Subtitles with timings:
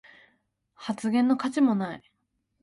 [0.73, 2.03] 発言の価値もない